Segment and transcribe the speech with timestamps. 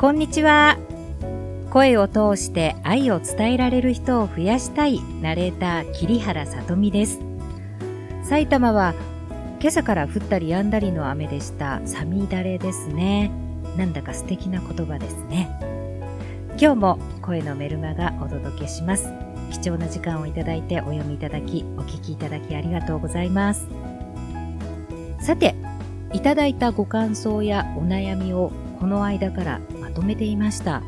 [0.00, 0.78] こんにちは。
[1.68, 7.20] 声を通して愛を伝えられる人を増やしたいナレーター桐原さとみです。
[8.24, 8.94] 埼玉は
[9.60, 13.30] 今朝から降ったり止んだりの雨でしたさみだれですね。
[13.76, 15.50] なんだか素敵な言葉ですね。
[16.58, 19.12] 今日も声のメルマがお届けします。
[19.50, 23.68] 貴重な時間をいただいてお読みいただき、お聞きいただきありがとうございます。
[25.20, 25.54] さて、
[26.14, 30.82] いただいたご感想やお悩みをこの間からまとめていました。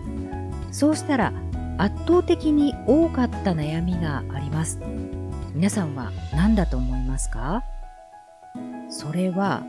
[0.70, 1.32] そうしたら
[1.76, 4.78] 圧倒的に多かった悩みがあります。
[5.54, 7.64] 皆さんは何だと思いますか？
[8.88, 9.64] それは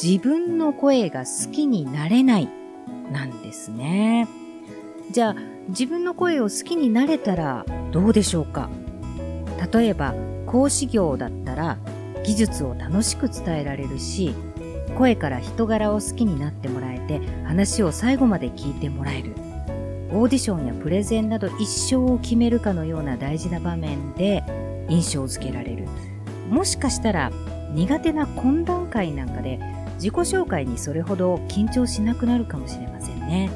[0.00, 2.48] 自分の声が好きになれない
[3.10, 4.28] なんですね。
[5.10, 5.36] じゃあ
[5.68, 8.70] 自分の声を好きになれたらどうでしょうか？
[9.72, 10.14] 例えば
[10.46, 11.78] 講師業だったら
[12.24, 14.34] 技術を楽しく伝えられるし
[14.96, 19.34] 声から人柄を好きになってもらえて話を最後まで聞いてもらえる。
[20.12, 24.44] オーディションやプレゼンなど一生を決めるかのような大事な場面で
[24.88, 25.88] 印象づけられる。
[26.48, 27.32] もしかしたら
[27.72, 29.58] 苦手な懇談会なんかで
[29.96, 33.50] 自己紹介にそれほど緊張しなくなるかもしれませんね。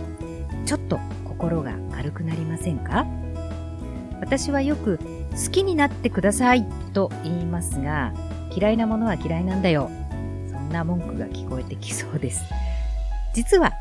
[0.66, 3.06] ちょっと心が軽くなりませんか？
[4.20, 4.98] 私はよく
[5.30, 8.12] 好きになってくださいと言いますが
[8.52, 9.90] 嫌いなものは嫌いなんだよ。
[10.68, 12.42] な文句が聞こえてきそうです。
[13.34, 13.76] 実は、好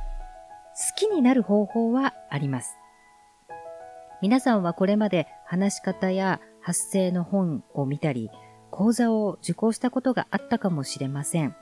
[0.95, 2.77] きになる方法はあります。
[4.21, 8.29] 皆さんはこれまで話し方や発声の本を見たり、
[8.71, 11.55] 講座を受講したことがあったかもしれません。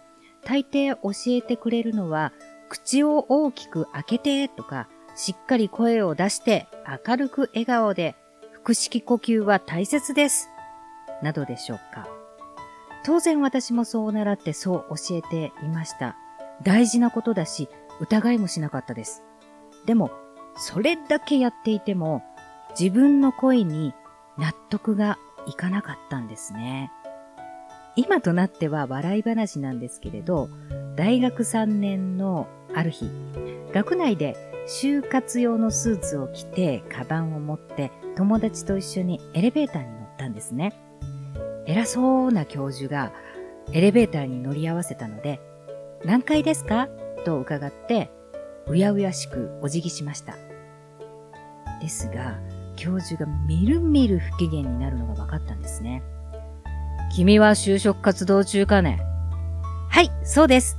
[0.44, 2.34] 大抵教えてくれるのは、
[2.70, 6.68] 口を大きく開けてとか、しっかり声を出して
[7.08, 8.16] 明るく笑顔で、
[8.64, 10.50] 腹式呼吸は大切です。
[11.22, 12.15] などでしょうか。
[13.06, 16.18] 当然私もそう習ってそう教えていました。
[16.64, 19.24] 大事なことだし、疑いもしなかったです。
[19.86, 20.10] でも、
[20.58, 22.24] それだけやっていても、
[22.78, 23.94] 自分の声に
[24.40, 26.92] 納得がいかなかったんですね。
[27.96, 30.50] 今となっては笑い話なんですけれど、
[30.96, 33.12] 大学3年のある日、
[33.72, 34.36] 学内で
[34.68, 40.85] 就活用のスーツを着て、カバンを持って友達と一緒にエレベーターに乗ったんですね。
[41.66, 43.12] 偉そうな教授が
[43.72, 45.42] エレベーターに乗り合わせたので、
[46.04, 46.88] 何階ですか？
[47.26, 48.12] と伺って、
[48.68, 50.36] うやうやしくお辞儀しました。
[51.82, 52.40] ですが、
[52.76, 56.04] 教授がみるみる不機嫌になるのが分かったんですね。
[57.16, 59.02] 君は就職活動中かね？
[59.90, 60.78] はい、そうです。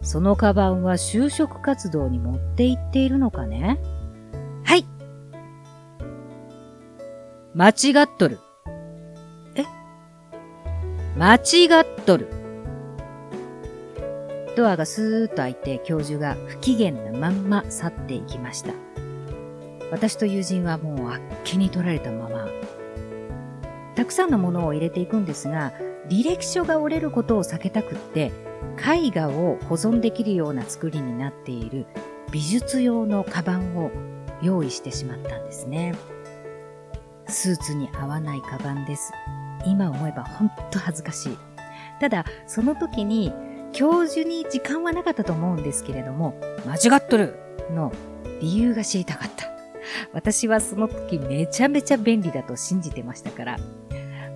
[0.00, 3.78] そのカバンは就職活動に持って行っているのかね？
[4.64, 4.86] はい。
[7.54, 8.38] 間違っとる。
[11.16, 12.28] 間違っとる。
[14.56, 18.72] ドアがスーッと開いて教授が不機嫌なまんま去っていきました。
[19.90, 22.48] 私と友人はもうあっけに取られたまま。
[23.94, 25.72] たくさんのものを入れていくんですが、
[26.08, 28.32] 履歴書が折れることを避けたくって、
[28.78, 31.86] 絵画を保存できるような作りになっている
[32.30, 33.90] 美術用のカバンを
[34.42, 35.94] 用意してしまったんですね。
[37.26, 39.12] スーツに合わないカバンです。
[39.66, 41.38] 今思えば本当恥ずかしい。
[42.00, 43.32] ただ、その時に
[43.72, 46.34] 教授に時間はなかったと思うんですけれども、
[46.66, 47.34] 間違っとる
[47.70, 47.92] の
[48.40, 49.46] 理由が知りたかった。
[50.12, 53.56] 私はその時めちゃめちゃ便利だと信じてましたから。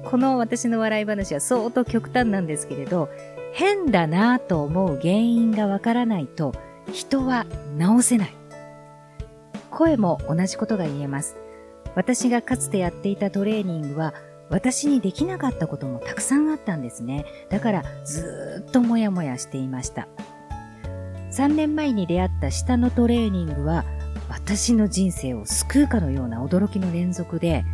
[0.05, 3.09] この私の笑い話は相当極端なんですけれど、
[3.53, 6.55] 変だなぁと思う原因がわからないと
[6.91, 7.47] 人は
[7.79, 8.35] 治せない。
[9.71, 11.37] 声も同じことが言えます。
[11.95, 14.15] 私がかつてやっていたトレーニングは
[14.53, 17.25] 私にできなかったこともたくさんあったんですね。
[17.49, 20.07] だからずっともやもやしていました。
[21.33, 23.85] 3年前に出会った下のトレーニングは
[24.29, 27.65] 私の人生を救うかのような驚きの連続で、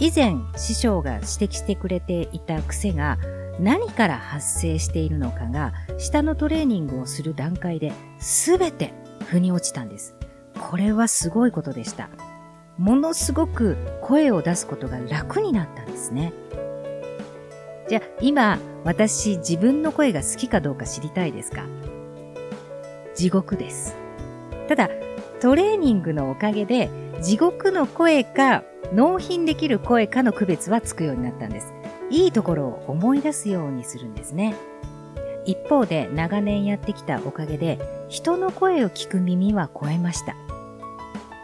[0.00, 3.18] 以前師匠が指摘してくれていた癖が
[3.60, 8.92] 何から発生しているのかが下のトレーニングをする段階で全て
[9.28, 10.16] 腑に落ちたんです。
[10.58, 12.10] これはすごいことでした。
[12.78, 16.32] ものすごく声を出すことが楽になったんですね。
[17.88, 21.64] じゃあ今私自分の声が好きかどうか知りたいですか？
[23.14, 23.96] 地獄です。
[24.68, 24.90] ただ
[25.40, 26.90] トレーニングのおかげで
[27.22, 28.62] 地獄の声か
[28.92, 31.72] 納品できる声かの区別はつくようになったんです。
[32.10, 34.54] いいところを思い出すようにするんですね。
[35.44, 40.36] 一方で長年やってきたおかげで人の声を聞く耳は超えました。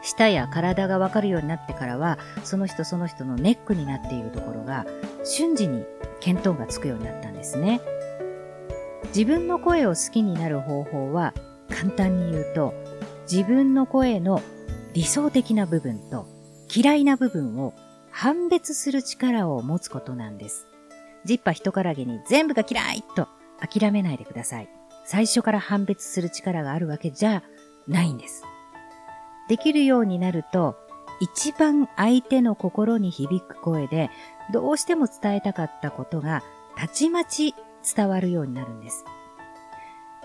[0.03, 4.85] 舌や体がわかるようになってからは、その人その人のネックになっているところが、
[5.25, 5.85] 瞬時に
[6.21, 7.81] 見当がつくようになったんですね。
[9.15, 11.35] 自分の声を好きになる方法は、
[11.71, 12.75] 簡単に言うと、
[13.31, 14.43] 自分の声の
[14.93, 16.27] 理想的な部分と
[16.75, 17.73] 嫌いな部分を
[18.11, 20.67] 判別する力を持つことなんです。
[21.25, 23.29] ジッパ人からげに全部が嫌いと
[23.61, 24.69] 諦めないでください。
[25.05, 27.43] 最初から判別する力があるわけじゃ
[27.87, 28.45] ないんです。
[29.49, 30.77] できるようになると、
[31.21, 34.11] 一番相手の心に響く声で、
[34.53, 36.43] どうしても伝えたかったことが、
[36.77, 37.55] たちまち
[37.95, 39.05] 伝わるようになるんです。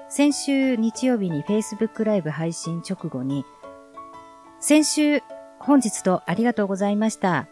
[0.10, 3.46] 先週日曜日に Facebook ライブ配信直後に、
[4.60, 5.22] 先週、
[5.60, 7.48] 本日とありがとうございました。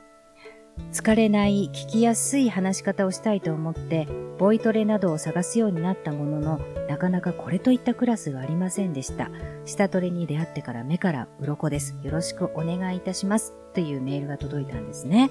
[0.92, 4.08] 疲れない聞きやすい話し方をしたいと思って
[4.38, 9.30] ボイトレなどを探すようになったもののなかなかこれといったクラスがありませんでした。
[9.66, 11.96] 下トレに出会ってから目から鱗です。
[12.04, 13.54] よろしくお願いいたします。
[13.74, 15.30] というメールが届いたんですね。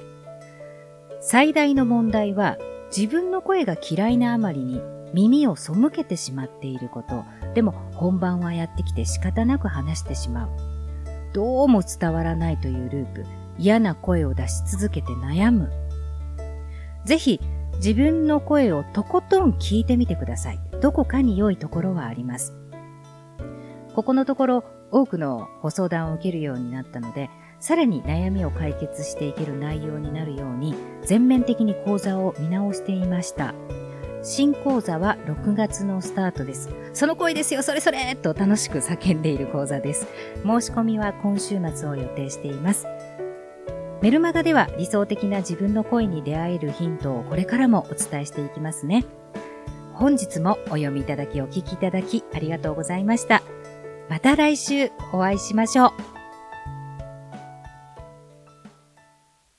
[1.21, 2.59] 最大の問題は
[2.95, 4.81] 自分の声が嫌いなあまりに
[5.13, 7.25] 耳を背けてしまっていること。
[7.55, 10.49] でも本番はやってきて仕方なく話してしまう。
[11.33, 13.44] どうも伝わらないというループ。
[13.59, 15.71] 嫌な声を出し続けて悩む。
[17.05, 17.41] ぜひ
[17.77, 20.61] 自分の声をとことん聞いてみてください。
[20.81, 22.55] どこかに良いところはあります。
[23.95, 27.31] ここのところ多くのご相談を受けるようになったので、
[27.61, 33.55] さらに悩みを解決していける内容になるように全面的に講座を見直していました。
[34.23, 36.71] 新講座は6月のスタートです。
[36.95, 40.07] その声ですよ、それそれと楽しく叫んでいる講座です。
[40.43, 42.87] 申し込みは今週末を予定しています。
[44.05, 49.07] メルマガでは理想的な自分の声に出会えるヒントをこれからもお伝えしていきますね。
[49.95, 53.43] 本日もお読みいただきお聞きいただきありがとうございました。
[54.11, 56.14] また来週お会いしましょう。